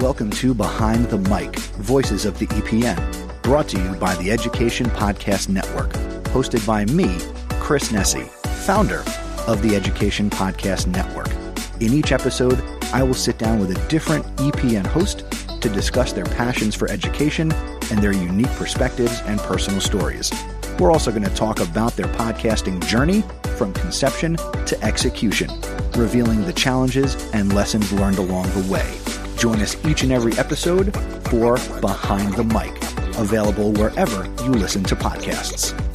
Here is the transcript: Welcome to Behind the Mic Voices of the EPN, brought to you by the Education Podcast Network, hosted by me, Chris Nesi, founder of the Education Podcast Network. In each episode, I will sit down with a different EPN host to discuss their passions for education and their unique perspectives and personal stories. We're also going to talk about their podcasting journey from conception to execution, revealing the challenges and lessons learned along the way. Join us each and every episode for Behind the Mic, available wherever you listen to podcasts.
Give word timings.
Welcome 0.00 0.30
to 0.30 0.54
Behind 0.54 1.04
the 1.10 1.18
Mic 1.28 1.54
Voices 1.76 2.24
of 2.24 2.38
the 2.38 2.46
EPN, 2.46 3.42
brought 3.42 3.68
to 3.68 3.78
you 3.78 3.94
by 3.96 4.14
the 4.14 4.30
Education 4.30 4.86
Podcast 4.86 5.50
Network, 5.50 5.92
hosted 6.32 6.66
by 6.66 6.86
me, 6.86 7.18
Chris 7.60 7.92
Nesi, 7.92 8.24
founder 8.64 9.04
of 9.46 9.60
the 9.60 9.76
Education 9.76 10.30
Podcast 10.30 10.86
Network. 10.86 11.28
In 11.82 11.92
each 11.92 12.12
episode, 12.12 12.62
I 12.94 13.02
will 13.02 13.12
sit 13.12 13.36
down 13.36 13.58
with 13.58 13.76
a 13.76 13.88
different 13.88 14.24
EPN 14.36 14.86
host 14.86 15.24
to 15.60 15.68
discuss 15.68 16.14
their 16.14 16.24
passions 16.24 16.74
for 16.74 16.88
education 16.88 17.52
and 17.52 17.98
their 17.98 18.14
unique 18.14 18.52
perspectives 18.52 19.20
and 19.26 19.38
personal 19.40 19.82
stories. 19.82 20.32
We're 20.78 20.92
also 20.92 21.10
going 21.10 21.24
to 21.24 21.34
talk 21.34 21.60
about 21.60 21.96
their 21.96 22.06
podcasting 22.06 22.86
journey 22.86 23.22
from 23.56 23.72
conception 23.72 24.36
to 24.36 24.78
execution, 24.82 25.48
revealing 25.96 26.44
the 26.44 26.52
challenges 26.52 27.14
and 27.32 27.54
lessons 27.54 27.92
learned 27.92 28.18
along 28.18 28.50
the 28.50 28.70
way. 28.70 28.98
Join 29.38 29.62
us 29.62 29.82
each 29.86 30.02
and 30.02 30.12
every 30.12 30.36
episode 30.38 30.94
for 31.30 31.56
Behind 31.80 32.34
the 32.34 32.44
Mic, 32.44 32.76
available 33.16 33.72
wherever 33.72 34.26
you 34.44 34.50
listen 34.50 34.82
to 34.84 34.96
podcasts. 34.96 35.85